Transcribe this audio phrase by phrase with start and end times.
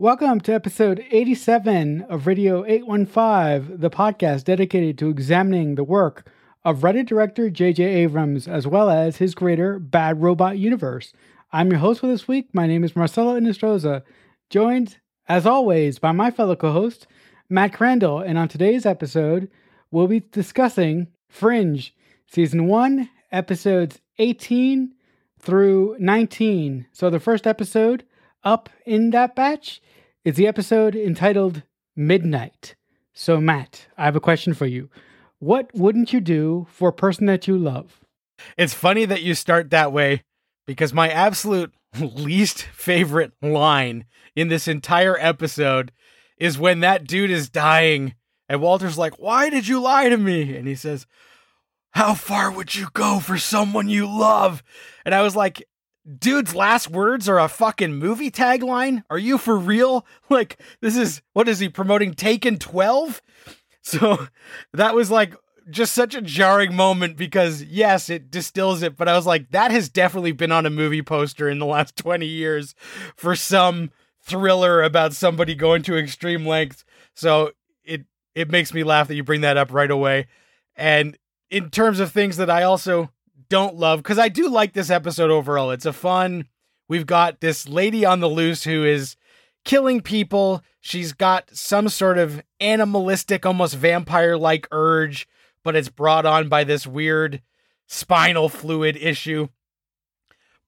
[0.00, 6.30] Welcome to episode 87 of Radio 815, the podcast dedicated to examining the work
[6.64, 7.82] of Reddit director J.J.
[7.82, 11.12] Abrams as well as his greater Bad Robot universe.
[11.52, 12.46] I'm your host for this week.
[12.52, 14.04] My name is Marcelo Inestroza,
[14.50, 17.08] joined, as always, by my fellow co host,
[17.48, 18.20] Matt Crandall.
[18.20, 19.50] And on today's episode,
[19.90, 21.92] we'll be discussing Fringe,
[22.30, 24.92] Season 1, Episodes 18
[25.40, 26.86] through 19.
[26.92, 28.04] So the first episode
[28.44, 29.80] up in that batch
[30.24, 31.62] is the episode entitled
[31.96, 32.74] Midnight.
[33.12, 34.90] So, Matt, I have a question for you.
[35.38, 38.00] What wouldn't you do for a person that you love?
[38.56, 40.22] It's funny that you start that way
[40.66, 44.04] because my absolute least favorite line
[44.36, 45.92] in this entire episode
[46.38, 48.14] is when that dude is dying
[48.48, 50.56] and Walter's like, Why did you lie to me?
[50.56, 51.06] And he says,
[51.92, 54.62] How far would you go for someone you love?
[55.04, 55.62] And I was like,
[56.16, 59.04] Dude's last words are a fucking movie tagline?
[59.10, 60.06] Are you for real?
[60.30, 62.12] Like, this is, what is he promoting?
[62.12, 63.22] Taken 12?
[63.80, 64.26] So
[64.74, 65.34] that was like
[65.70, 69.70] just such a jarring moment because yes, it distills it, but I was like, that
[69.70, 72.74] has definitely been on a movie poster in the last 20 years
[73.16, 73.90] for some
[74.22, 76.84] thriller about somebody going to extreme lengths.
[77.14, 77.52] So
[77.84, 80.26] it it makes me laugh that you bring that up right away.
[80.76, 81.16] And
[81.50, 83.10] in terms of things that I also
[83.48, 85.70] don't love, because I do like this episode overall.
[85.70, 86.46] It's a fun.
[86.88, 89.16] We've got this lady on the loose who is
[89.64, 90.62] killing people.
[90.80, 95.28] She's got some sort of animalistic, almost vampire like urge,
[95.62, 97.42] but it's brought on by this weird
[97.86, 99.48] spinal fluid issue.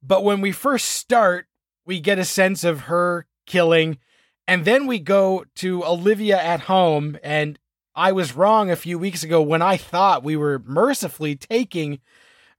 [0.03, 1.47] But when we first start,
[1.85, 3.99] we get a sense of her killing.
[4.47, 7.19] And then we go to Olivia at home.
[7.23, 7.59] And
[7.95, 12.01] I was wrong a few weeks ago when I thought we were mercifully taking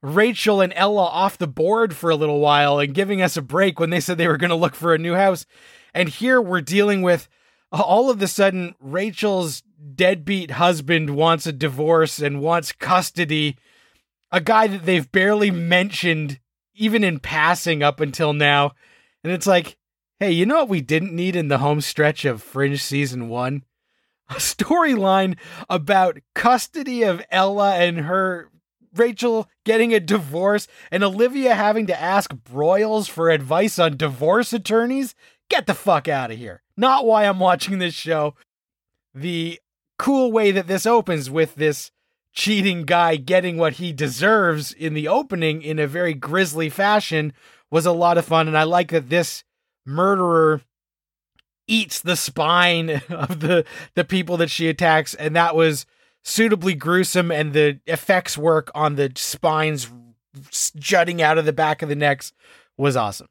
[0.01, 3.79] Rachel and Ella off the board for a little while and giving us a break
[3.79, 5.45] when they said they were going to look for a new house.
[5.93, 7.27] And here we're dealing with
[7.71, 9.63] all of a sudden Rachel's
[9.95, 13.57] deadbeat husband wants a divorce and wants custody.
[14.31, 16.39] A guy that they've barely mentioned,
[16.73, 18.71] even in passing up until now.
[19.23, 19.77] And it's like,
[20.19, 23.63] hey, you know what we didn't need in the home stretch of Fringe season one?
[24.29, 25.37] A storyline
[25.69, 28.50] about custody of Ella and her
[28.95, 35.15] Rachel getting a divorce and Olivia having to ask Broyles for advice on divorce attorneys.
[35.49, 36.61] Get the fuck out of here.
[36.77, 38.35] Not why I'm watching this show.
[39.13, 39.59] The
[39.97, 41.91] cool way that this opens with this
[42.33, 47.33] cheating guy getting what he deserves in the opening in a very grisly fashion
[47.69, 48.47] was a lot of fun.
[48.47, 49.43] And I like that this
[49.85, 50.61] murderer
[51.67, 53.65] eats the spine of the,
[53.95, 55.13] the people that she attacks.
[55.13, 55.85] And that was
[56.23, 57.31] suitably gruesome.
[57.31, 59.91] And the effects work on the spines
[60.75, 62.31] jutting out of the back of the necks
[62.77, 63.27] was awesome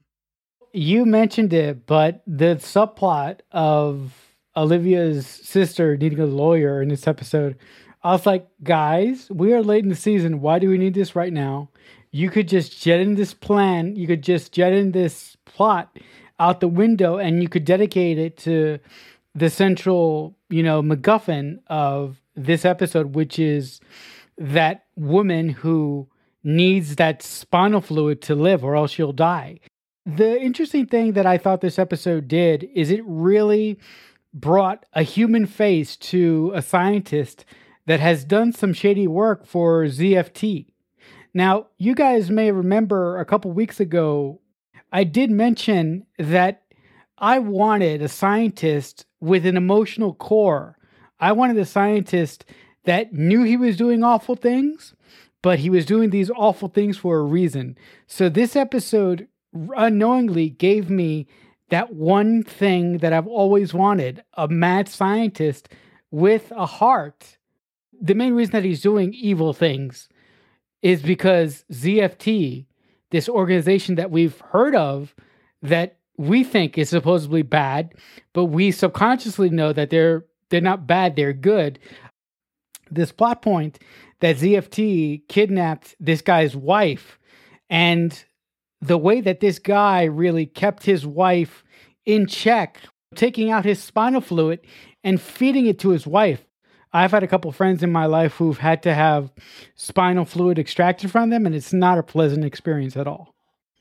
[0.72, 4.12] you mentioned it, but the subplot of
[4.56, 7.56] Olivia's sister needing a lawyer in this episode,
[8.02, 10.40] I was like, guys, we are late in the season.
[10.40, 11.70] Why do we need this right now?
[12.12, 13.96] You could just jet in this plan.
[13.96, 15.96] You could just jet in this plot
[16.38, 18.78] out the window and you could dedicate it to
[19.34, 23.80] the central, you know, MacGuffin of this episode, which is
[24.38, 26.08] that woman who
[26.42, 29.60] needs that spinal fluid to live or else she'll die.
[30.06, 33.78] The interesting thing that I thought this episode did is it really
[34.32, 37.44] brought a human face to a scientist
[37.86, 40.66] that has done some shady work for ZFT.
[41.34, 44.40] Now, you guys may remember a couple weeks ago,
[44.92, 46.62] I did mention that
[47.18, 50.76] I wanted a scientist with an emotional core.
[51.20, 52.44] I wanted a scientist
[52.84, 54.94] that knew he was doing awful things,
[55.42, 57.76] but he was doing these awful things for a reason.
[58.06, 59.28] So, this episode
[59.76, 61.26] unknowingly gave me
[61.68, 65.68] that one thing that I've always wanted a mad scientist
[66.10, 67.38] with a heart.
[68.00, 70.08] The main reason that he's doing evil things
[70.82, 72.66] is because ZFT,
[73.10, 75.14] this organization that we've heard of
[75.62, 77.94] that we think is supposedly bad,
[78.32, 81.78] but we subconsciously know that they're they're not bad, they're good.
[82.90, 83.78] This plot point
[84.20, 87.18] that ZFT kidnapped this guy's wife
[87.68, 88.24] and
[88.80, 91.64] the way that this guy really kept his wife
[92.04, 92.78] in check,
[93.14, 94.60] taking out his spinal fluid
[95.04, 96.44] and feeding it to his wife.
[96.92, 99.30] I've had a couple friends in my life who've had to have
[99.76, 103.34] spinal fluid extracted from them, and it's not a pleasant experience at all.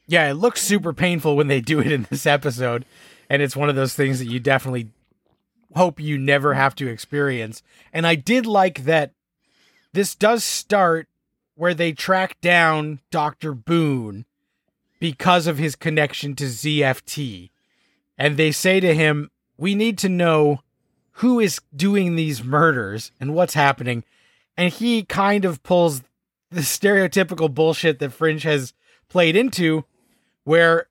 [0.07, 2.86] Yeah, it looks super painful when they do it in this episode.
[3.30, 4.89] And it's one of those things that you definitely
[5.75, 7.62] hope you never have to experience.
[7.94, 9.13] And I did like that
[9.94, 11.07] this does start
[11.56, 13.54] where they track down Dr.
[13.54, 14.25] Boone
[15.00, 17.50] because of his connection to ZFT.
[18.18, 20.62] And they say to him, we need to know
[21.13, 24.04] who is doing these murders and what's happening.
[24.56, 26.01] And he kind of pulls
[26.50, 28.74] the stereotypical bullshit that Fringe has
[29.10, 29.86] played into,
[30.44, 30.88] where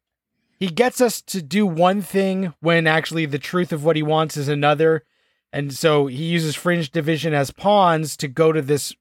[0.59, 4.37] he gets us to do one thing when actually the truth of what he wants
[4.37, 5.05] is another.
[5.53, 8.95] And so he uses Fringe Division as pawns to go to this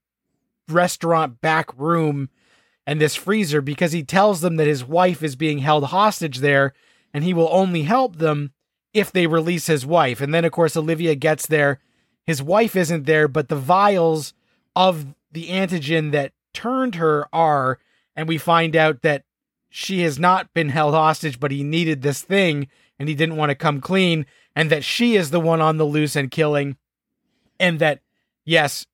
[0.70, 2.30] restaurant back room
[2.86, 6.74] and this freezer because he tells them that his wife is being held hostage there
[7.14, 8.52] and he will only help them
[8.94, 10.22] if they release his wife.
[10.22, 11.80] And then, of course, Olivia gets there.
[12.26, 14.34] His wife isn't there, but the vials
[14.76, 17.80] of the antigen that turned her are.
[18.16, 19.24] And we find out that
[19.80, 23.52] she has not been held hostage, but he needed this thing and he didn't want
[23.52, 24.26] to come clean.
[24.56, 26.78] And that she is the one on the loose and killing.
[27.60, 28.00] And that,
[28.44, 28.88] yes,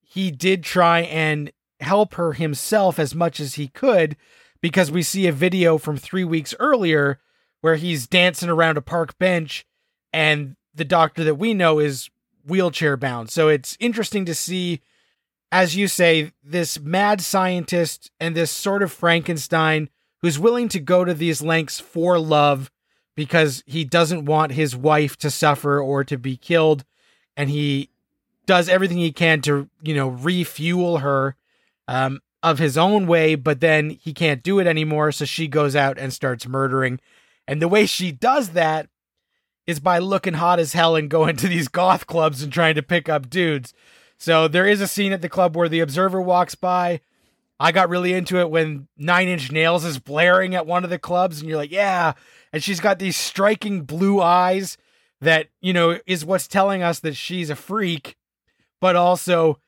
[0.00, 4.16] he did try and help her himself as much as he could
[4.62, 7.20] because we see a video from three weeks earlier
[7.60, 9.66] where he's dancing around a park bench
[10.10, 12.08] and the doctor that we know is
[12.46, 13.28] wheelchair bound.
[13.28, 14.80] So it's interesting to see,
[15.52, 19.90] as you say, this mad scientist and this sort of Frankenstein
[20.22, 22.70] who's willing to go to these lengths for love
[23.14, 26.84] because he doesn't want his wife to suffer or to be killed.
[27.36, 27.90] And he
[28.46, 31.36] does everything he can to, you know, refuel her
[31.88, 35.12] um, of his own way, but then he can't do it anymore.
[35.12, 37.00] So she goes out and starts murdering.
[37.46, 38.88] And the way she does that
[39.66, 42.82] is by looking hot as hell and going to these goth clubs and trying to
[42.82, 43.72] pick up dudes.
[44.18, 47.00] So there is a scene at the club where the observer walks by.
[47.62, 50.98] I got really into it when Nine Inch Nails is blaring at one of the
[50.98, 52.14] clubs, and you're like, yeah.
[52.54, 54.78] And she's got these striking blue eyes
[55.20, 58.16] that, you know, is what's telling us that she's a freak,
[58.80, 59.58] but also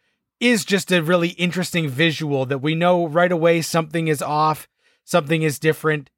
[0.41, 4.67] is just a really interesting visual that we know right away something is off,
[5.05, 6.09] something is different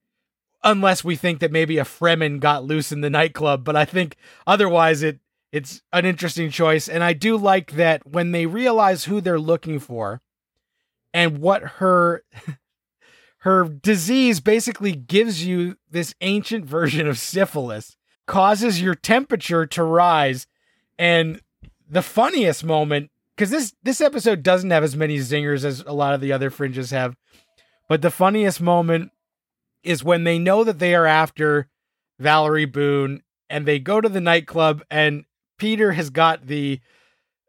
[0.63, 3.65] unless we think that maybe a Fremen got loose in the nightclub.
[3.65, 4.17] But I think
[4.47, 5.19] otherwise it
[5.53, 6.89] it's an interesting choice.
[6.89, 10.21] And I do like that when they realize who they're looking for
[11.15, 12.25] and what her
[13.39, 17.97] her disease basically gives you this ancient version of syphilis,
[18.27, 20.47] causes your temperature to rise.
[20.99, 21.41] And
[21.89, 26.15] the funniest moment, because this this episode doesn't have as many zingers as a lot
[26.15, 27.17] of the other fringes have,
[27.89, 29.13] but the funniest moment
[29.83, 31.69] is when they know that they are after
[32.19, 35.25] Valerie Boone and they go to the nightclub and
[35.59, 36.81] Peter has got the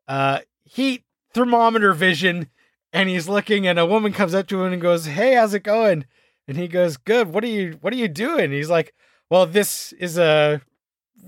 [0.08, 1.04] uh, heat
[1.34, 2.50] thermometer vision
[2.96, 5.64] and he's looking and a woman comes up to him and goes, "Hey, how's it
[5.64, 6.06] going?"
[6.48, 7.34] And he goes, "Good.
[7.34, 8.94] What are you what are you doing?" He's like,
[9.30, 10.62] "Well, this is a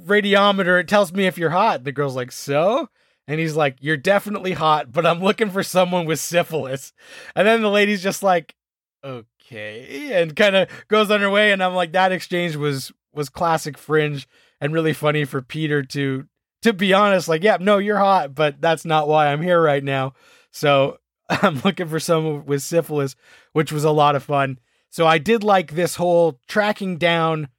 [0.05, 0.79] radiometer.
[0.79, 2.89] It tells me if you're hot." The girl's like, "So?"
[3.27, 6.93] And he's like, "You're definitely hot, but I'm looking for someone with syphilis."
[7.35, 8.55] And then the lady's just like,
[9.03, 12.91] "Okay." okay and kind of goes on her way and i'm like that exchange was
[13.13, 14.27] was classic fringe
[14.59, 16.25] and really funny for peter to
[16.61, 19.83] to be honest like yeah no you're hot but that's not why i'm here right
[19.83, 20.13] now
[20.51, 20.97] so
[21.43, 23.15] i'm looking for someone with syphilis
[23.53, 24.59] which was a lot of fun
[24.89, 27.49] so i did like this whole tracking down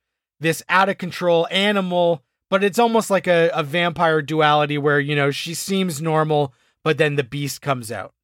[0.40, 5.14] this out of control animal but it's almost like a, a vampire duality where you
[5.14, 6.52] know she seems normal
[6.84, 8.14] but then the beast comes out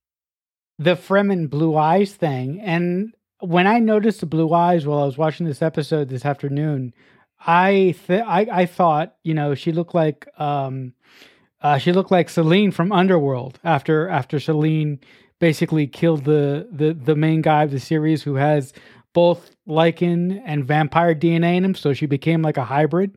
[0.78, 2.60] the Fremen blue eyes thing.
[2.60, 6.94] And when I noticed the blue eyes while I was watching this episode this afternoon,
[7.46, 10.94] I th- I, I thought you know she looked like um,
[11.60, 15.00] uh, she looked like Selene from Underworld after after Selene
[15.38, 18.72] basically killed the the the main guy of the series who has
[19.12, 23.16] both lycan and vampire DNA in him, so she became like a hybrid.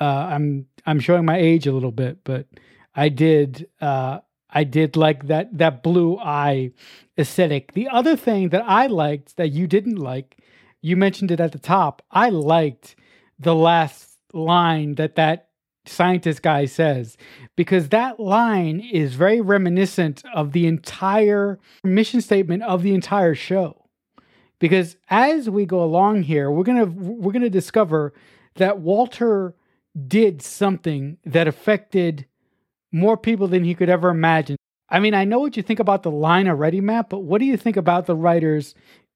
[0.00, 2.46] Uh, I'm I'm showing my age a little bit, but
[2.94, 6.72] I did uh, I did like that that blue eye
[7.18, 7.72] aesthetic.
[7.72, 10.38] The other thing that I liked that you didn't like,
[10.80, 12.02] you mentioned it at the top.
[12.10, 12.96] I liked
[13.38, 15.43] the last line that that
[15.86, 17.16] scientist guy says
[17.56, 23.88] because that line is very reminiscent of the entire mission statement of the entire show.
[24.58, 28.14] Because as we go along here, we're going to we're going to discover
[28.54, 29.54] that Walter
[30.06, 32.26] did something that affected
[32.92, 34.56] more people than he could ever imagine.
[34.88, 37.46] I mean, I know what you think about the line already, Matt, but what do
[37.46, 38.74] you think about the writers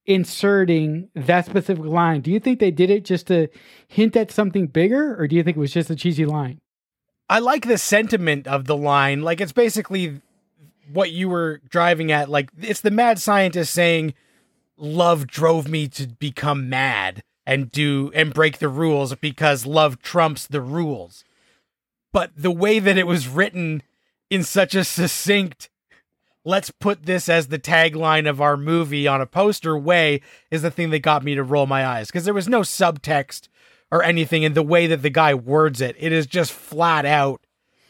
[0.09, 2.23] inserting that specific line?
[2.23, 3.49] Do you think they did it just to
[3.87, 6.59] hint at something bigger, or do you think it was just a cheesy line?
[7.29, 9.21] I like the sentiment of the line.
[9.21, 10.23] Like, it's basically
[10.91, 12.31] what you were driving at.
[12.31, 14.15] Like, it's the mad scientist saying,
[14.79, 20.47] Love drove me to become mad and do and break the rules because love trumps
[20.47, 21.25] the rules.
[22.13, 23.83] But the way that it was written
[24.31, 25.69] in such a succinct
[26.49, 30.71] let's put this as the tagline of our movie on a poster way is the
[30.71, 33.49] thing that got me to roll my eyes because there was no subtext
[33.91, 35.95] or anything in the way that the guy words it.
[35.99, 37.43] It is just flat out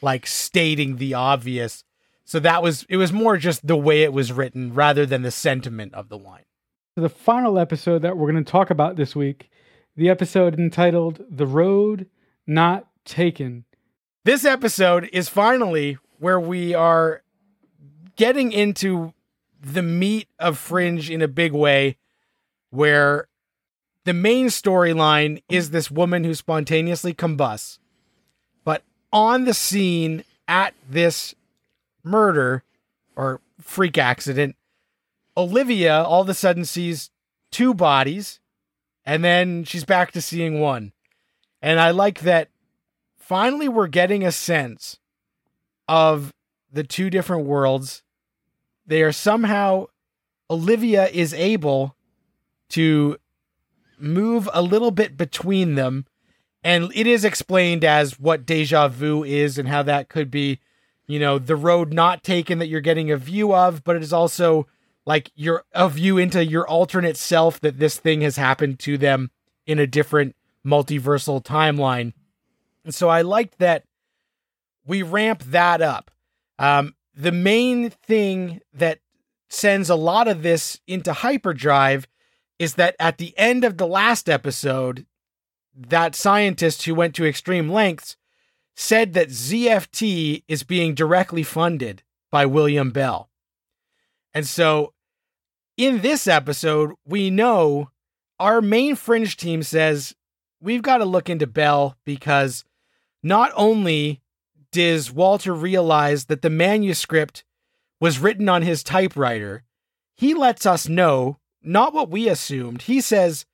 [0.02, 1.84] like stating the obvious.
[2.24, 5.30] So that was it was more just the way it was written rather than the
[5.30, 6.44] sentiment of the line.
[6.96, 9.50] The final episode that we're going to talk about this week,
[9.96, 12.06] the episode entitled "The Road
[12.44, 13.66] Not Taken."
[14.24, 17.22] This episode is finally where we are
[18.18, 19.14] getting into
[19.62, 21.96] the meat of Fringe in a big way,
[22.68, 23.28] where
[24.04, 27.78] the main storyline is this woman who spontaneously combusts.
[28.64, 28.82] But
[29.12, 31.34] on the scene at this
[32.04, 32.62] murder
[33.16, 34.56] or freak accident,
[35.36, 37.10] Olivia all of a sudden sees
[37.50, 38.40] two bodies
[39.04, 40.92] and then she's back to seeing one.
[41.62, 42.48] And I like that
[43.16, 44.98] finally we're getting a sense
[45.86, 46.32] of
[46.72, 48.02] the two different worlds.
[48.88, 49.86] They are somehow,
[50.50, 51.94] Olivia is able
[52.70, 53.18] to
[53.98, 56.06] move a little bit between them.
[56.64, 60.60] And it is explained as what deja vu is and how that could be,
[61.06, 64.12] you know, the road not taken that you're getting a view of, but it is
[64.12, 64.66] also
[65.04, 69.30] like your a view into your alternate self that this thing has happened to them
[69.66, 70.34] in a different
[70.66, 72.12] multiversal timeline.
[72.84, 73.84] And so I liked that
[74.86, 76.10] we ramp that up.
[76.58, 79.00] Um, the main thing that
[79.50, 82.06] sends a lot of this into hyperdrive
[82.60, 85.04] is that at the end of the last episode,
[85.74, 88.16] that scientist who went to extreme lengths
[88.76, 93.28] said that ZFT is being directly funded by William Bell.
[94.32, 94.94] And so
[95.76, 97.90] in this episode, we know
[98.38, 100.14] our main fringe team says
[100.60, 102.64] we've got to look into Bell because
[103.24, 104.20] not only
[104.78, 107.42] does Walter realized that the manuscript
[108.00, 109.64] was written on his typewriter,
[110.14, 112.82] he lets us know not what we assumed.
[112.82, 113.44] He says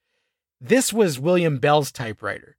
[0.60, 2.58] this was William Bell's typewriter.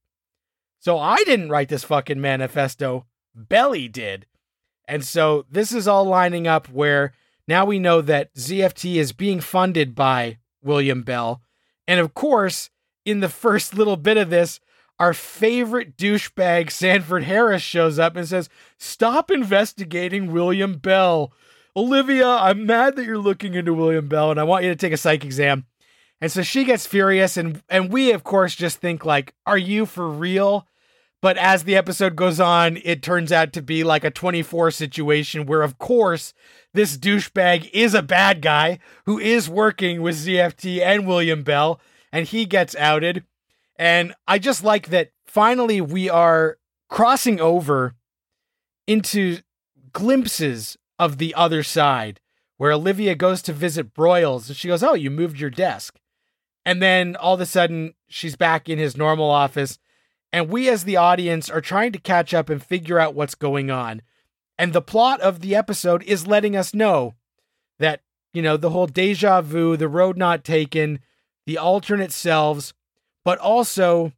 [0.79, 3.05] So I didn't write this fucking manifesto.
[3.35, 4.25] Belly did.
[4.87, 7.13] And so this is all lining up where
[7.47, 11.43] now we know that ZFT is being funded by William Bell.
[11.87, 12.71] And of course,
[13.05, 14.59] in the first little bit of this,
[14.99, 21.33] our favorite douchebag Sanford Harris shows up and says, Stop investigating William Bell.
[21.75, 24.93] Olivia, I'm mad that you're looking into William Bell and I want you to take
[24.93, 25.65] a psych exam.
[26.21, 29.85] And so she gets furious and and we of course just think like, are you
[29.85, 30.67] for real?
[31.21, 35.45] But as the episode goes on, it turns out to be like a 24 situation
[35.45, 36.33] where of course
[36.73, 41.81] this douchebag is a bad guy who is working with ZFT and William Bell
[42.13, 43.25] and he gets outed.
[43.77, 46.57] And I just like that finally we are
[46.89, 47.95] crossing over
[48.87, 49.39] into
[49.91, 52.19] glimpses of the other side
[52.57, 55.99] where Olivia goes to visit Broyles and she goes, Oh, you moved your desk.
[56.65, 59.77] And then all of a sudden she's back in his normal office.
[60.31, 63.71] And we, as the audience, are trying to catch up and figure out what's going
[63.71, 64.01] on.
[64.57, 67.15] And the plot of the episode is letting us know
[67.79, 68.01] that,
[68.33, 70.99] you know, the whole deja vu, the road not taken,
[71.45, 72.73] the alternate selves,
[73.25, 74.13] but also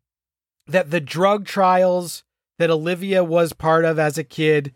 [0.67, 2.23] that the drug trials
[2.59, 4.73] that Olivia was part of as a kid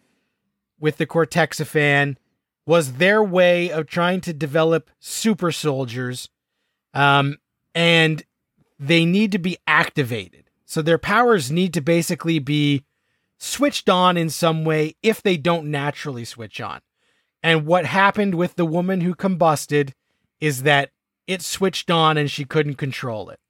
[0.80, 2.16] with the Cortexiphan
[2.66, 6.30] was their way of trying to develop super soldiers.
[6.94, 7.38] Um,
[7.76, 8.24] and
[8.80, 10.46] they need to be activated.
[10.66, 12.86] So their powers need to basically be
[13.38, 16.80] switched on in some way if they don't naturally switch on.
[17.44, 19.92] And what happened with the woman who combusted
[20.40, 20.92] is that
[21.28, 23.41] it switched on and she couldn't control it.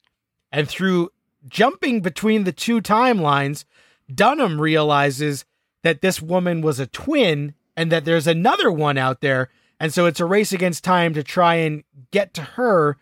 [0.51, 1.09] And through
[1.47, 3.65] jumping between the two timelines,
[4.13, 5.45] Dunham realizes
[5.83, 9.49] that this woman was a twin and that there's another one out there.
[9.79, 12.97] And so it's a race against time to try and get to her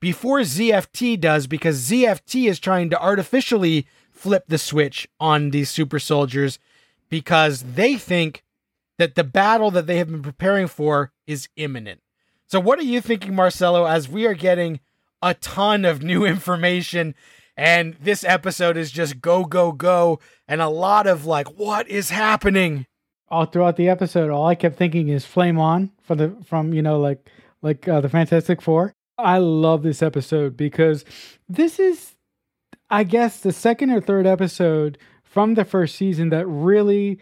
[0.00, 5.98] before ZFT does, because ZFT is trying to artificially flip the switch on these super
[5.98, 6.58] soldiers
[7.08, 8.42] because they think
[8.98, 12.00] that the battle that they have been preparing for is imminent.
[12.46, 14.80] So, what are you thinking, Marcelo, as we are getting
[15.24, 17.14] a ton of new information
[17.56, 22.10] and this episode is just go, go, go, and a lot of like, what is
[22.10, 22.86] happening?
[23.28, 26.82] All throughout the episode, all I kept thinking is "Flame On" from the from you
[26.82, 27.28] know like
[27.62, 28.92] like uh, the Fantastic Four.
[29.16, 31.04] I love this episode because
[31.48, 32.14] this is,
[32.90, 37.18] I guess, the second or third episode from the first season that really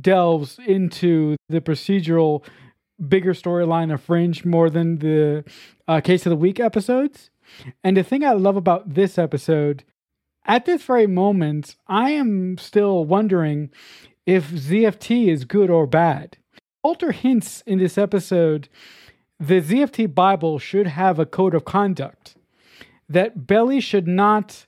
[0.00, 2.44] delves into the procedural
[3.08, 5.44] bigger storyline of Fringe more than the
[5.88, 7.29] uh, Case of the Week episodes.
[7.84, 9.84] And the thing I love about this episode,
[10.44, 13.70] at this very moment, I am still wondering
[14.26, 16.38] if ZFT is good or bad.
[16.82, 18.68] Walter hints in this episode
[19.40, 22.36] the ZFT Bible should have a code of conduct,
[23.08, 24.66] that Belly should not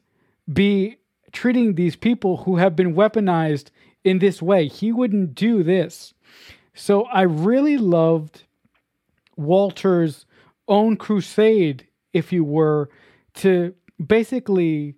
[0.51, 0.97] be
[1.31, 3.67] treating these people who have been weaponized
[4.03, 4.69] in this way.
[4.69, 6.15] He wouldn't do this.
[6.75, 8.45] So I really loved
[9.37, 10.25] Walter's
[10.67, 12.91] own crusade, if you were,
[13.35, 14.97] to basically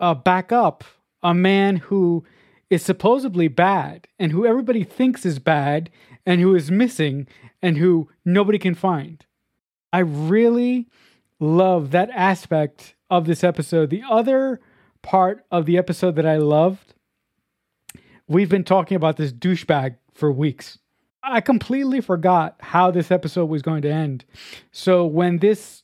[0.00, 0.84] uh, back up
[1.22, 2.24] a man who
[2.70, 5.90] is supposedly bad and who everybody thinks is bad
[6.24, 7.26] and who is missing
[7.62, 9.24] and who nobody can find.
[9.92, 10.88] I really
[11.38, 13.90] love that aspect of this episode.
[13.90, 14.60] The other
[15.02, 16.94] part of the episode that I loved,
[18.26, 20.78] we've been talking about this douchebag for weeks.
[21.22, 24.24] I completely forgot how this episode was going to end.
[24.70, 25.82] So when this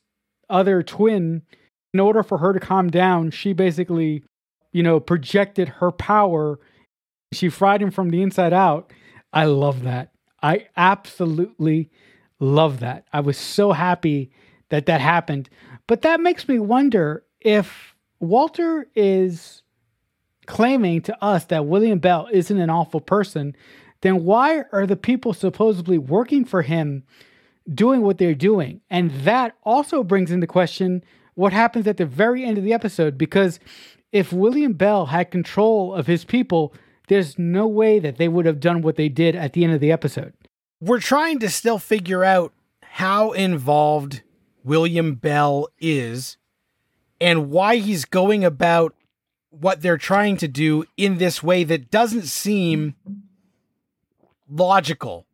[0.53, 1.43] other twin,
[1.95, 4.23] in order for her to calm down, she basically,
[4.73, 6.59] you know, projected her power.
[7.33, 8.93] She fried him from the inside out.
[9.33, 10.13] I love that.
[10.43, 11.91] I absolutely
[12.39, 13.07] love that.
[13.13, 14.31] I was so happy
[14.71, 15.49] that that happened.
[15.87, 19.63] But that makes me wonder if Walter is
[20.47, 23.57] claiming to us that William Bell isn't an awful person,
[24.01, 27.05] then why are the people supposedly working for him
[27.73, 28.81] doing what they're doing?
[28.91, 31.03] And that also brings into question
[31.35, 33.59] what happens at the very end of the episode because
[34.13, 36.75] if William Bell had control of his people,
[37.09, 39.81] there's no way that they would have done what they did at the end of
[39.81, 40.35] the episode.
[40.81, 42.53] We're trying to still figure out
[42.83, 44.23] how involved
[44.65, 46.37] William Bell is
[47.21, 48.95] and why he's going about
[49.51, 52.95] what they're trying to do in this way that doesn't seem
[54.49, 55.27] logical.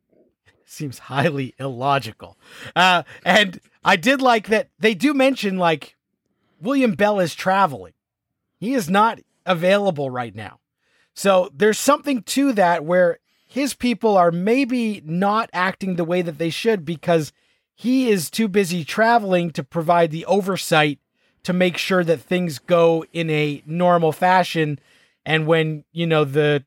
[0.71, 2.37] Seems highly illogical.
[2.77, 5.97] Uh, and I did like that they do mention like
[6.61, 7.95] William Bell is traveling.
[8.59, 10.61] He is not available right now.
[11.15, 16.37] So there's something to that where his people are maybe not acting the way that
[16.37, 17.33] they should because
[17.75, 20.99] he is too busy traveling to provide the oversight
[21.45, 24.79] to make sure that things go in a normal fashion
[25.25, 26.63] and when you know the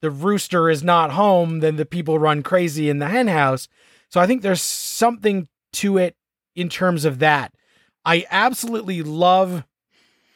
[0.00, 3.68] the rooster is not home then the people run crazy in the hen house
[4.08, 6.16] so i think there's something to it
[6.58, 7.52] in terms of that.
[8.04, 9.64] I absolutely love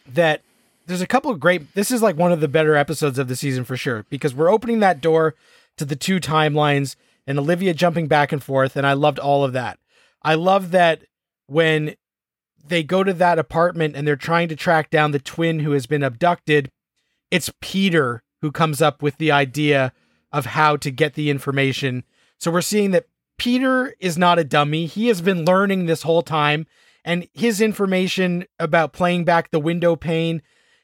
[0.07, 0.43] that
[0.87, 3.37] there's a couple of great this is like one of the better episodes of the
[3.37, 5.35] season for sure because we're opening that door
[5.79, 6.97] to the two timelines
[7.27, 9.79] and olivia jumping back and forth and i loved all of that.
[10.23, 11.03] I love that
[11.47, 11.97] when
[12.65, 15.87] they go to that apartment and they're trying to track down the twin who has
[15.87, 16.71] been abducted,
[17.31, 19.93] it's Peter who comes up with the idea
[20.33, 22.05] of how to get the information.
[22.39, 23.07] So we're seeing that
[23.39, 24.87] Peter is not a dummy.
[24.87, 26.67] He has been learning this whole time,
[27.05, 30.43] and his information about playing back the window pane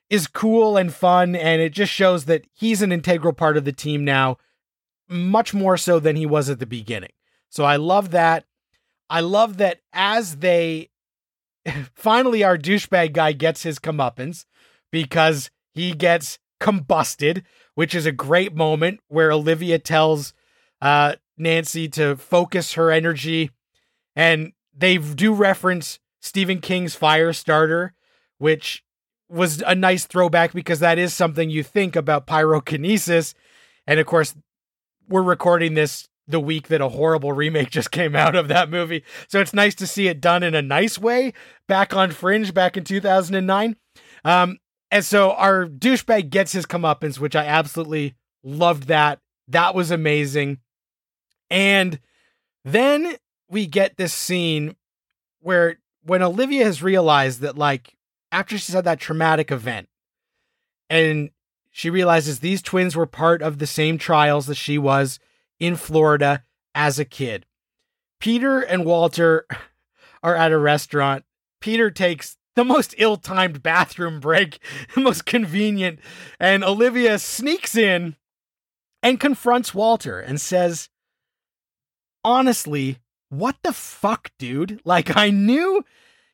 [0.09, 1.37] is cool and fun.
[1.37, 4.38] And it just shows that he's an integral part of the team now,
[5.09, 7.12] much more so than he was at the beginning.
[7.51, 8.44] So I love that.
[9.11, 10.90] I love that as they
[11.94, 14.44] finally our douchebag guy gets his comeuppance
[14.90, 17.42] because he gets combusted,
[17.75, 20.33] which is a great moment where Olivia tells
[20.81, 23.51] uh, Nancy to focus her energy.
[24.16, 27.90] And they do reference Stephen King's Firestarter,
[28.38, 28.85] which
[29.29, 33.35] was a nice throwback because that is something you think about pyrokinesis.
[33.87, 34.35] And of course,
[35.09, 39.03] we're recording this the week that a horrible remake just came out of that movie.
[39.29, 41.33] So it's nice to see it done in a nice way
[41.66, 43.77] back on Fringe back in 2009.
[44.25, 44.59] Um,
[44.90, 49.20] and so our douchebag gets his comeuppance, which I absolutely loved that.
[49.48, 50.59] That was amazing.
[51.51, 52.01] And
[52.64, 53.16] then
[53.48, 54.77] we get this scene
[55.40, 57.96] where when Olivia has realized that, like,
[58.33, 59.88] after she's had that traumatic event,
[60.90, 61.31] and
[61.70, 65.18] she realizes these twins were part of the same trials that she was,
[65.61, 67.44] in Florida as a kid.
[68.20, 69.46] Peter and Walter
[70.22, 71.24] are at a restaurant.
[71.61, 74.59] Peter takes the most ill timed bathroom break,
[74.97, 76.01] the most convenient,
[76.40, 78.16] and Olivia sneaks in
[79.01, 80.88] and confronts Walter and says,
[82.25, 84.81] Honestly, what the fuck, dude?
[84.85, 85.85] Like, I knew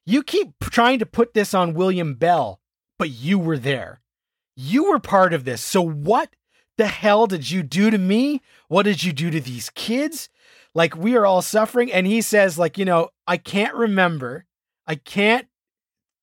[0.06, 2.58] you keep trying to put this on William Bell,
[2.98, 4.00] but you were there.
[4.56, 5.60] You were part of this.
[5.60, 6.34] So, what
[6.78, 8.40] the hell did you do to me?
[8.68, 10.30] What did you do to these kids?
[10.74, 11.92] Like we are all suffering.
[11.92, 14.46] And he says, like, you know, I can't remember.
[14.86, 15.46] I can't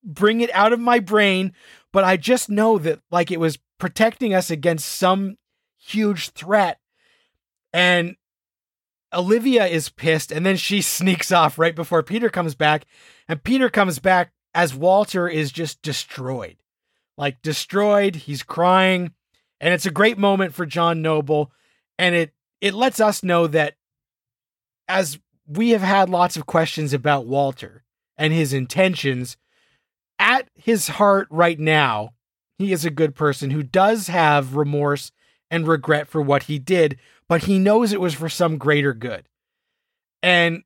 [0.03, 1.53] bring it out of my brain,
[1.91, 5.37] but I just know that like it was protecting us against some
[5.77, 6.79] huge threat.
[7.73, 8.15] And
[9.13, 12.85] Olivia is pissed and then she sneaks off right before Peter comes back.
[13.27, 16.57] And Peter comes back as Walter is just destroyed.
[17.17, 18.15] Like destroyed.
[18.15, 19.13] He's crying.
[19.59, 21.51] And it's a great moment for John Noble.
[21.97, 23.75] And it it lets us know that
[24.87, 27.83] as we have had lots of questions about Walter
[28.17, 29.37] and his intentions,
[30.21, 32.13] at his heart right now,
[32.59, 35.11] he is a good person who does have remorse
[35.49, 39.27] and regret for what he did, but he knows it was for some greater good.
[40.21, 40.63] And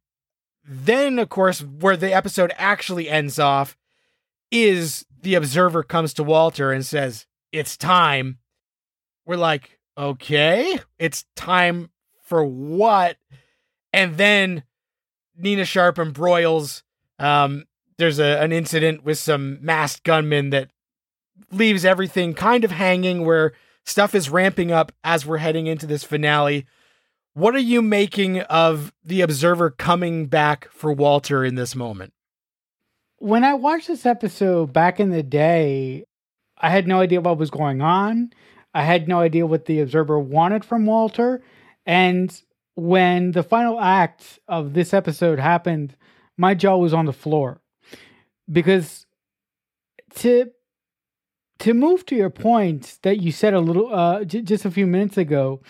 [0.68, 3.78] then, of course, where the episode actually ends off
[4.52, 8.40] is the observer comes to Walter and says, It's time.
[9.26, 11.90] We're like, Okay, it's time
[12.24, 13.16] for what?
[13.94, 14.64] And then
[15.38, 16.84] Nina Sharp and Broyles.
[17.20, 17.64] Um,
[17.98, 20.70] there's a, an incident with some masked gunmen that
[21.52, 23.54] leaves everything kind of hanging where
[23.86, 26.66] stuff is ramping up as we're heading into this finale.
[27.34, 32.14] What are you making of the observer coming back for Walter in this moment?
[33.18, 36.06] When I watched this episode back in the day,
[36.58, 38.32] I had no idea what was going on.
[38.74, 41.42] I had no idea what the observer wanted from Walter.
[41.86, 42.42] And
[42.76, 45.96] when the final act of this episode happened,
[46.38, 47.62] my jaw was on the floor
[48.52, 49.06] because
[50.16, 50.52] to
[51.60, 54.86] to move to your point that you said a little uh j- just a few
[54.88, 55.62] minutes ago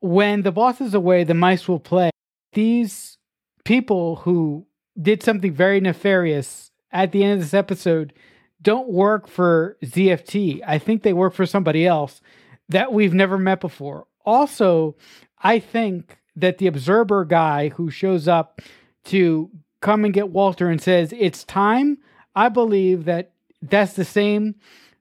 [0.00, 2.10] when the boss is away the mice will play
[2.52, 3.18] these
[3.64, 4.66] people who
[5.00, 8.12] did something very nefarious at the end of this episode
[8.60, 10.60] don't work for ZFT.
[10.66, 12.20] I think they work for somebody else
[12.68, 14.06] that we've never met before.
[14.24, 14.96] Also,
[15.40, 18.60] I think that the observer guy who shows up
[19.04, 21.98] to come and get Walter and says, It's time,
[22.34, 24.54] I believe that that's the same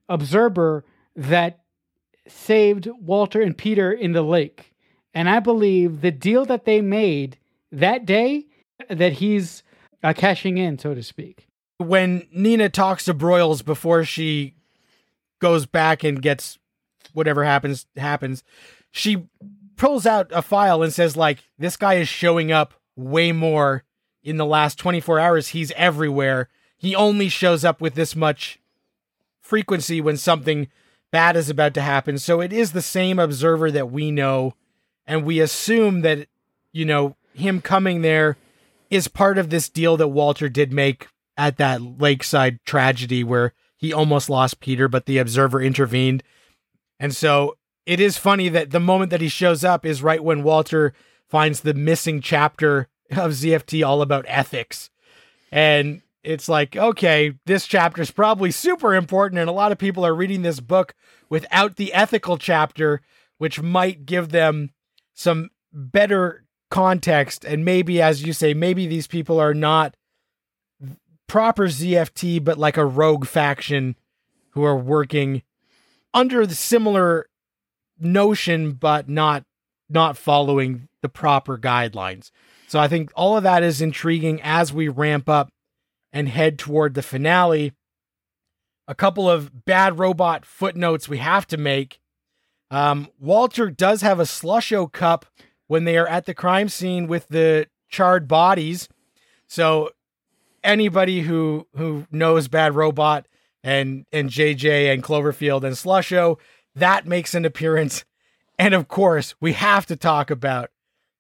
[0.09, 0.83] observer
[1.15, 1.59] that
[2.27, 4.73] saved Walter and Peter in the lake.
[5.13, 7.37] And I believe the deal that they made
[7.71, 8.45] that day
[8.89, 9.63] that he's
[10.03, 11.47] uh, cashing in, so to speak.
[11.77, 14.55] When Nina talks to Broyles before she
[15.39, 16.57] goes back and gets
[17.13, 18.43] whatever happens happens,
[18.91, 19.27] she
[19.75, 23.83] pulls out a file and says like this guy is showing up way more
[24.27, 25.47] in the last 24 hours.
[25.49, 26.49] He's everywhere.
[26.77, 28.59] He only shows up with this much
[29.39, 30.67] frequency when something
[31.11, 32.17] bad is about to happen.
[32.17, 34.53] So it is the same observer that we know
[35.05, 36.27] and we assume that
[36.73, 38.35] you know him coming there
[38.89, 43.93] is part of this deal that Walter did make at that lakeside tragedy where he
[43.93, 46.21] almost lost Peter, but the observer intervened.
[46.99, 50.43] And so it is funny that the moment that he shows up is right when
[50.43, 50.93] Walter
[51.29, 54.89] finds the missing chapter of ZFT all about ethics.
[55.51, 60.05] And it's like, okay, this chapter is probably super important, and a lot of people
[60.05, 60.93] are reading this book
[61.29, 63.01] without the ethical chapter,
[63.37, 64.71] which might give them
[65.13, 67.45] some better context.
[67.45, 69.95] And maybe, as you say, maybe these people are not
[71.27, 73.95] proper ZFT, but like a rogue faction
[74.51, 75.43] who are working
[76.13, 77.27] under the similar
[77.99, 79.43] notion, but not
[79.89, 82.31] not following the proper guidelines.
[82.67, 85.49] So I think all of that is intriguing as we ramp up
[86.11, 87.73] and head toward the finale.
[88.87, 91.99] A couple of bad robot footnotes we have to make.
[92.69, 95.25] Um, Walter does have a slusho cup
[95.67, 98.89] when they are at the crime scene with the charred bodies.
[99.47, 99.91] So
[100.63, 103.27] anybody who who knows Bad Robot
[103.63, 106.37] and and JJ and Cloverfield and Slusho,
[106.75, 108.03] that makes an appearance.
[108.59, 110.69] And of course, we have to talk about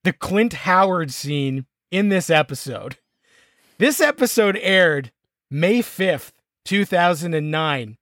[0.07, 2.97] the Clint Howard scene in this episode.
[3.77, 5.11] This episode aired
[5.51, 6.31] May 5th,
[6.63, 7.97] 2009,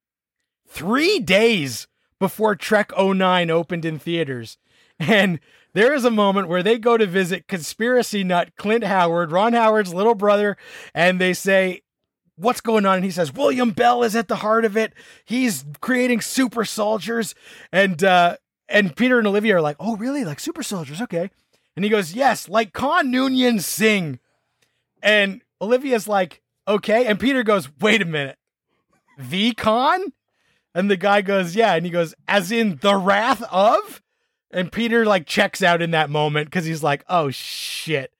[0.67, 1.87] three days
[2.19, 4.59] before Trek 09 opened in theaters.
[4.99, 5.39] And
[5.73, 9.91] there is a moment where they go to visit conspiracy nut Clint Howard, Ron Howard's
[9.91, 10.57] little brother,
[10.93, 11.81] and they say,
[12.35, 12.97] What's going on?
[12.97, 14.93] And he says, William Bell is at the heart of it.
[15.25, 17.33] He's creating super soldiers.
[17.71, 18.37] And uh,
[18.69, 20.23] and Peter and Olivia are like, Oh, really?
[20.23, 21.01] Like super soldiers?
[21.01, 21.31] Okay.
[21.75, 24.19] And he goes, Yes, like Khan Noonien Singh.
[25.01, 27.05] And Olivia's like, Okay.
[27.05, 28.37] And Peter goes, Wait a minute.
[29.17, 30.13] The Khan?
[30.73, 31.75] And the guy goes, Yeah.
[31.75, 34.01] And he goes, As in the wrath of?
[34.55, 38.13] And Peter like checks out in that moment because he's like, oh shit.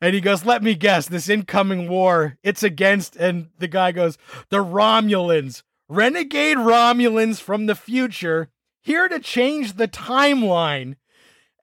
[0.00, 4.16] And he goes, let me guess, this incoming war, it's against, and the guy goes,
[4.48, 8.48] the Romulans, renegade Romulans from the future,
[8.80, 10.96] here to change the timeline.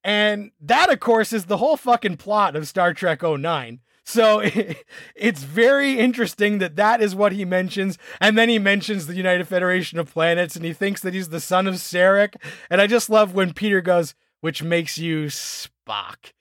[0.04, 3.80] And that, of course, is the whole fucking plot of Star Trek 09.
[4.04, 4.42] So
[5.16, 7.98] it's very interesting that that is what he mentions.
[8.20, 11.40] And then he mentions the United Federation of Planets and he thinks that he's the
[11.40, 12.36] son of Sarek.
[12.70, 16.34] And I just love when Peter goes, which makes you Spock.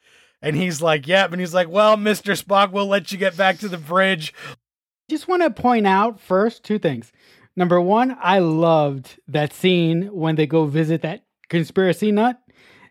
[0.42, 1.32] And he's like, yep.
[1.32, 2.40] And he's like, well, Mr.
[2.40, 4.32] Spock, we'll let you get back to the bridge.
[5.10, 7.12] Just want to point out first two things.
[7.56, 12.40] Number one, I loved that scene when they go visit that conspiracy nut.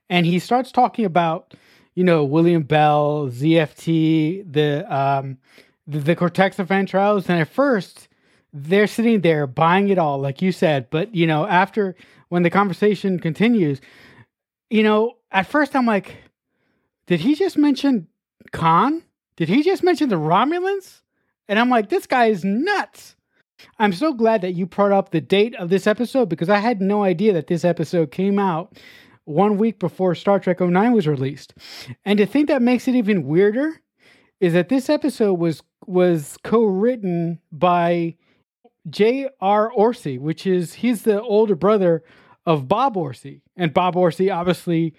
[0.10, 1.54] And he starts talking about
[2.00, 5.38] you know, William Bell, ZFT, the um,
[5.86, 8.08] the, the Cortexiphan trials, and at first
[8.54, 10.90] they're sitting there buying it all, like you said.
[10.90, 11.98] But you know, after
[12.30, 13.82] when the conversation continues,
[14.70, 16.16] you know, at first I'm like,
[17.08, 18.08] did he just mention
[18.54, 19.04] Khan?
[19.36, 21.02] Did he just mention the Romulans?
[21.50, 23.18] And I'm like, this guy is nuts.
[23.78, 26.80] I'm so glad that you brought up the date of this episode because I had
[26.80, 28.78] no idea that this episode came out
[29.30, 31.54] one week before Star Trek 09 was released.
[32.04, 33.80] And to think that makes it even weirder
[34.40, 38.16] is that this episode was was co-written by
[38.90, 39.72] J.R.
[39.78, 42.04] Orci, which is he's the older brother
[42.46, 43.42] of Bob Orci.
[43.56, 44.94] And Bob Orci obviously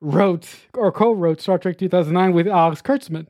[0.00, 3.26] wrote or co-wrote Star Trek 2009 with Alex Kurtzman.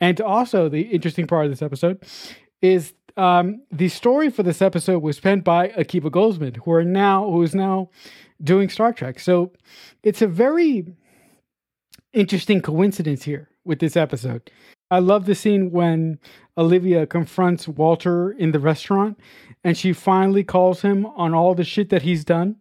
[0.00, 2.04] And also the interesting part of this episode
[2.62, 7.30] is um, the story for this episode was penned by Akiva Goldsman, who are now
[7.30, 7.90] who is now
[8.42, 9.20] doing Star Trek.
[9.20, 9.52] So
[10.02, 10.86] it's a very
[12.12, 14.50] interesting coincidence here with this episode.
[14.90, 16.18] I love the scene when
[16.56, 19.18] Olivia confronts Walter in the restaurant
[19.62, 22.56] and she finally calls him on all the shit that he's done.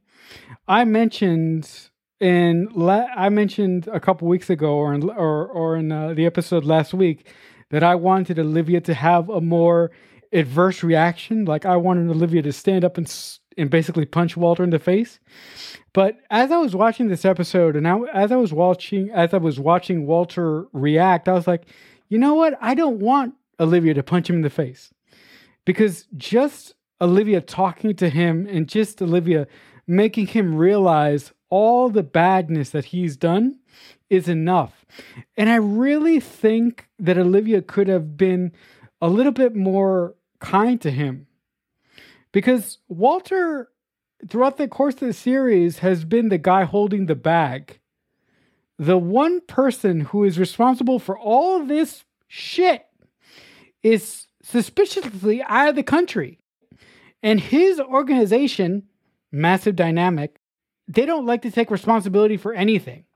[0.68, 6.14] I mentioned in I mentioned a couple weeks ago or in, or or in uh,
[6.14, 7.32] the episode last week
[7.70, 9.92] that I wanted Olivia to have a more
[10.34, 11.46] adverse reaction.
[11.46, 13.08] Like I wanted Olivia to stand up and
[13.58, 15.20] and basically punch Walter in the face.
[15.94, 19.38] But as I was watching this episode, and I, as I was watching as I
[19.38, 21.64] was watching Walter react, I was like,
[22.10, 22.58] you know what?
[22.62, 24.94] I don't want Olivia to punch him in the face
[25.66, 29.48] because just Olivia talking to him and just Olivia
[29.88, 33.60] making him realize all the badness that he's done
[34.10, 34.86] is enough.
[35.36, 38.52] And I really think that Olivia could have been
[39.02, 41.27] a little bit more kind to him
[42.32, 43.70] because Walter,
[44.28, 47.80] throughout the course of the series, has been the guy holding the bag.
[48.78, 52.86] The one person who is responsible for all this shit
[53.82, 56.40] is suspiciously out of the country.
[57.24, 58.84] And his organization,
[59.32, 60.40] Massive Dynamic,
[60.88, 63.07] they don't like to take responsibility for anything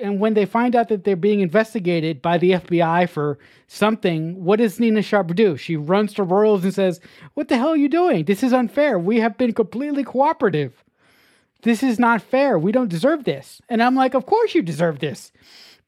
[0.00, 4.58] and when they find out that they're being investigated by the FBI for something, what
[4.58, 5.56] does Nina Sharp do?
[5.56, 7.00] She runs to Broyles and says,
[7.34, 8.24] What the hell are you doing?
[8.24, 8.98] This is unfair.
[8.98, 10.82] We have been completely cooperative.
[11.62, 12.58] This is not fair.
[12.58, 13.60] We don't deserve this.
[13.68, 15.30] And I'm like, Of course you deserve this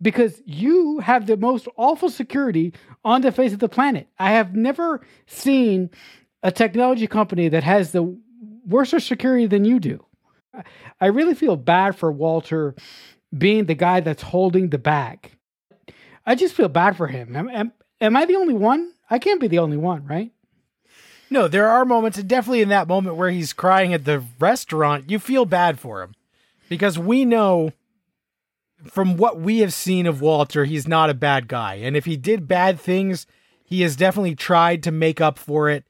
[0.03, 4.09] because you have the most awful security on the face of the planet.
[4.19, 5.89] I have never seen
[6.43, 8.19] a technology company that has the
[8.67, 10.05] worse security than you do.
[11.01, 12.75] I really feel bad for Walter
[13.37, 15.33] being the guy that's holding the bag.
[16.27, 17.37] I just feel bad for him.
[17.37, 18.93] Am, am, am I the only one?
[19.11, 20.33] I can't be the only one, right?
[21.31, 25.11] No, there are moments, and definitely in that moment where he's crying at the restaurant,
[25.11, 26.15] you feel bad for him
[26.69, 27.73] because we know
[28.85, 31.75] from what we have seen of Walter, he's not a bad guy.
[31.75, 33.27] And if he did bad things,
[33.65, 35.85] he has definitely tried to make up for it.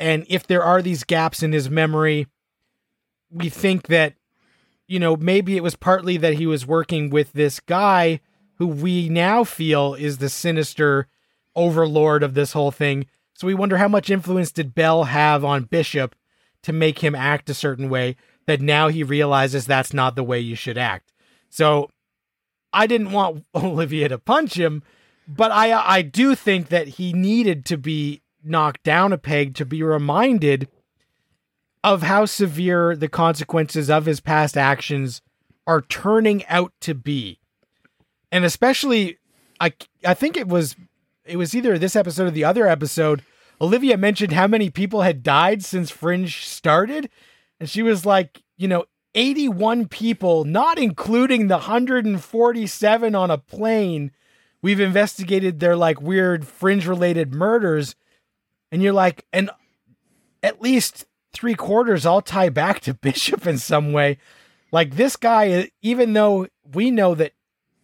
[0.00, 2.26] And if there are these gaps in his memory,
[3.30, 4.14] we think that
[4.88, 8.20] you know, maybe it was partly that he was working with this guy
[8.54, 11.06] who we now feel is the sinister
[11.54, 13.06] overlord of this whole thing.
[13.34, 16.16] So we wonder how much influence did Bell have on Bishop
[16.62, 20.40] to make him act a certain way that now he realizes that's not the way
[20.40, 21.12] you should act.
[21.50, 21.90] So
[22.72, 24.82] I didn't want Olivia to punch him,
[25.28, 29.66] but I I do think that he needed to be knocked down a peg to
[29.66, 30.68] be reminded
[31.88, 35.22] of how severe the consequences of his past actions
[35.66, 37.40] are turning out to be.
[38.30, 39.16] And especially
[39.58, 39.72] I
[40.04, 40.76] I think it was
[41.24, 43.22] it was either this episode or the other episode
[43.58, 47.08] Olivia mentioned how many people had died since Fringe started
[47.58, 54.12] and she was like, you know, 81 people, not including the 147 on a plane.
[54.60, 57.96] We've investigated their like weird fringe related murders.
[58.70, 59.50] And you're like, and
[60.42, 61.06] at least
[61.38, 64.18] three quarters all tie back to Bishop in some way.
[64.72, 67.32] Like this guy, even though we know that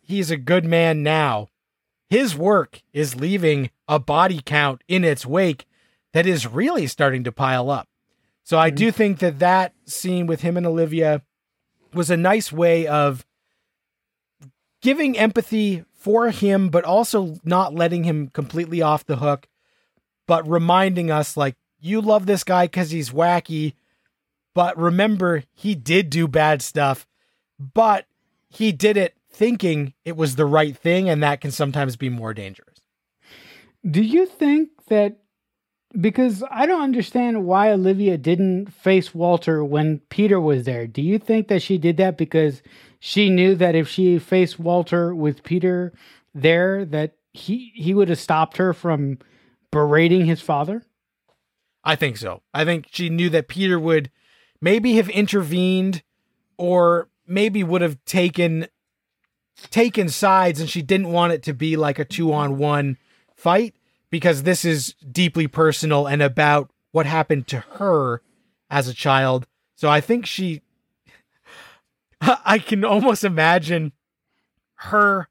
[0.02, 1.48] he's a good man now,
[2.10, 5.66] his work is leaving a body count in its wake
[6.12, 7.88] that is really starting to pile up.
[8.42, 8.76] So I mm-hmm.
[8.76, 11.22] do think that that scene with him and Olivia
[11.92, 13.24] was a nice way of
[14.82, 19.48] giving empathy for him, but also not letting him completely off the hook,
[20.26, 23.74] but reminding us like you love this guy because he's wacky,
[24.54, 27.06] but remember, he did do bad stuff,
[27.58, 28.06] but
[28.48, 32.32] he did it thinking it was the right thing, and that can sometimes be more
[32.32, 32.78] dangerous.
[33.88, 35.18] Do you think that
[36.00, 40.88] because I don't understand why Olivia didn't face Walter when Peter was there.
[40.88, 42.62] Do you think that she did that because
[42.98, 45.92] she knew that if she faced Walter with Peter
[46.34, 49.18] there that he he would have stopped her from
[49.70, 50.82] berating his father?
[51.84, 52.42] I think so.
[52.52, 54.10] I think she knew that Peter would
[54.60, 56.02] maybe have intervened
[56.56, 58.66] or maybe would have taken
[59.70, 62.98] taken sides and she didn't want it to be like a 2 on 1
[63.36, 63.74] fight
[64.10, 68.20] because this is deeply personal and about what happened to her
[68.70, 69.46] as a child.
[69.76, 70.62] So I think she
[72.20, 73.92] I can almost imagine
[74.76, 75.28] her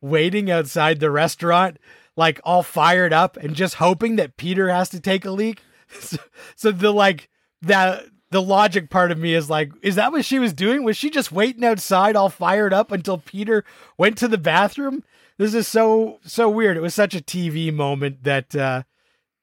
[0.00, 1.78] waiting outside the restaurant
[2.16, 5.60] like all fired up and just hoping that Peter has to take a leak.
[6.58, 7.28] So, the like
[7.62, 10.84] that the logic part of me is like, is that what she was doing?
[10.84, 13.64] Was she just waiting outside all fired up until Peter
[13.98, 15.04] went to the bathroom?
[15.38, 16.76] This is so so weird.
[16.76, 18.82] It was such a TV moment that uh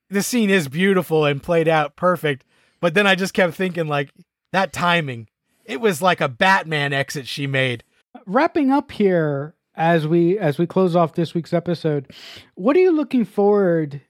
[0.10, 2.46] the scene is beautiful and played out perfect.
[2.82, 4.12] But then I just kept thinking like
[4.52, 5.30] that timing.
[5.66, 7.84] It was like a Batman exit she made.
[8.26, 12.12] Wrapping up here as we as we close off this week's episode,
[12.56, 14.02] what are you looking forward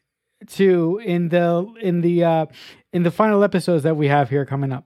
[0.49, 2.45] to in the in the uh
[2.91, 4.85] in the final episodes that we have here coming up?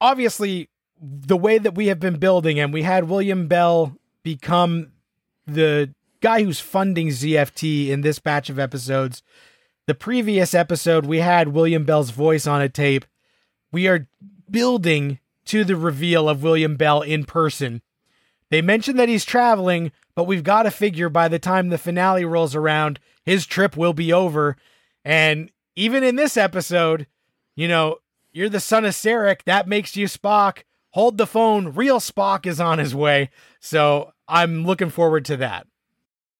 [0.00, 0.68] Obviously,
[1.00, 4.92] the way that we have been building and we had William Bell become
[5.46, 9.22] the guy who's funding ZFT in this batch of episodes.
[9.86, 13.04] The previous episode, we had William Bell's voice on a tape.
[13.72, 14.08] We are
[14.48, 17.82] building to the reveal of William Bell in person
[18.52, 22.24] they mentioned that he's traveling, but we've got to figure by the time the finale
[22.24, 24.56] rolls around, his trip will be over.
[25.04, 27.06] And even in this episode,
[27.54, 27.96] you know,
[28.32, 29.44] you're the son of Sarek.
[29.44, 30.62] That makes you Spock.
[30.90, 31.68] Hold the phone.
[31.74, 33.30] Real Spock is on his way.
[33.60, 35.66] So I'm looking forward to that.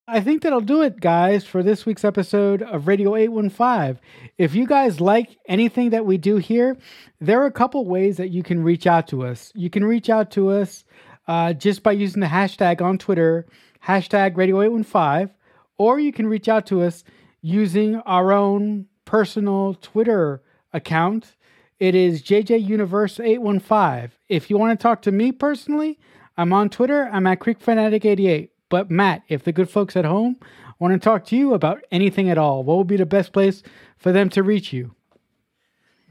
[0.09, 4.01] I think that'll do it, guys, for this week's episode of Radio 815.
[4.37, 6.77] If you guys like anything that we do here,
[7.21, 9.53] there are a couple ways that you can reach out to us.
[9.55, 10.85] You can reach out to us
[11.27, 13.47] uh, just by using the hashtag on Twitter,
[13.87, 15.31] hashtag Radio815,
[15.79, 17.05] or you can reach out to us
[17.41, 21.37] using our own personal Twitter account.
[21.79, 24.11] It is JJUniverse815.
[24.29, 25.99] If you want to talk to me personally,
[26.37, 27.09] I'm on Twitter.
[27.13, 28.51] I'm at CreekFanatic88.
[28.69, 30.37] But Matt, if the good folks at home
[30.79, 33.63] want to talk to you about anything at all, what would be the best place
[33.99, 34.95] for them to reach you?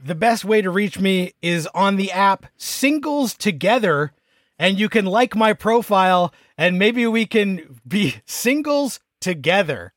[0.03, 4.13] The best way to reach me is on the app Singles Together
[4.61, 9.91] and you can like my profile and maybe we can be singles together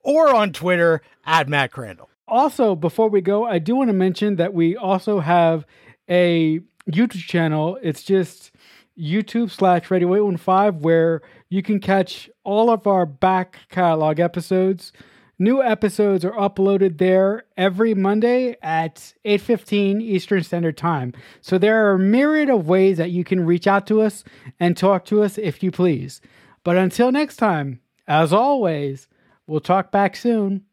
[0.00, 2.08] or on Twitter at Matt Crandall.
[2.26, 5.66] Also, before we go, I do want to mention that we also have
[6.08, 7.78] a YouTube channel.
[7.82, 8.52] It's just
[8.98, 14.92] YouTube slash Radio 815 where you can catch all of our back catalog episodes
[15.38, 21.12] New episodes are uploaded there every Monday at 8:15 Eastern Standard Time.
[21.42, 24.24] So there are a myriad of ways that you can reach out to us
[24.58, 26.22] and talk to us if you please.
[26.64, 29.08] But until next time, as always,
[29.46, 30.64] we'll talk back soon.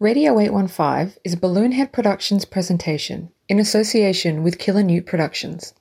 [0.00, 5.74] Radio 815 is a Balloonhead Productions presentation in association with Killer Newt Productions.